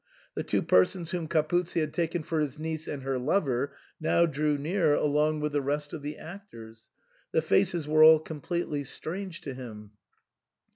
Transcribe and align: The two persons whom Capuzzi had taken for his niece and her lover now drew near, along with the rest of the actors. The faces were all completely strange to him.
The 0.33 0.41
two 0.41 0.63
persons 0.63 1.11
whom 1.11 1.27
Capuzzi 1.27 1.79
had 1.79 1.93
taken 1.93 2.23
for 2.23 2.39
his 2.39 2.57
niece 2.57 2.87
and 2.87 3.03
her 3.03 3.19
lover 3.19 3.75
now 3.99 4.25
drew 4.25 4.57
near, 4.57 4.95
along 4.95 5.41
with 5.41 5.51
the 5.51 5.61
rest 5.61 5.93
of 5.93 6.01
the 6.01 6.17
actors. 6.17 6.89
The 7.33 7.41
faces 7.43 7.87
were 7.87 8.03
all 8.03 8.17
completely 8.17 8.83
strange 8.83 9.41
to 9.41 9.53
him. 9.53 9.91